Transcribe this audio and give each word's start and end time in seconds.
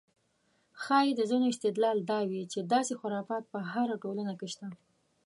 ښایي 0.81 1.11
د 1.15 1.21
ځینو 1.29 1.45
استدلال 1.53 1.97
دا 2.11 2.19
وي 2.29 2.43
چې 2.51 2.59
داسې 2.73 2.93
خرافات 3.01 3.43
په 3.53 3.59
هره 3.71 3.95
ټولنه 4.03 4.33
کې 4.39 4.47
شته. 4.53 4.67